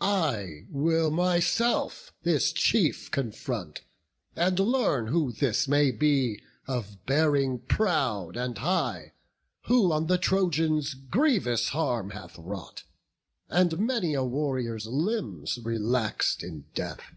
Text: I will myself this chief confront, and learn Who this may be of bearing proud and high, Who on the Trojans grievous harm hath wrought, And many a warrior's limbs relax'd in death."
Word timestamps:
I 0.00 0.66
will 0.68 1.10
myself 1.10 2.12
this 2.22 2.52
chief 2.52 3.10
confront, 3.10 3.80
and 4.36 4.56
learn 4.60 5.08
Who 5.08 5.32
this 5.32 5.66
may 5.66 5.90
be 5.90 6.40
of 6.68 7.04
bearing 7.06 7.58
proud 7.66 8.36
and 8.36 8.56
high, 8.56 9.14
Who 9.64 9.90
on 9.90 10.06
the 10.06 10.16
Trojans 10.16 10.94
grievous 10.94 11.70
harm 11.70 12.10
hath 12.10 12.38
wrought, 12.38 12.84
And 13.48 13.80
many 13.80 14.14
a 14.14 14.22
warrior's 14.22 14.86
limbs 14.86 15.58
relax'd 15.60 16.44
in 16.44 16.66
death." 16.72 17.16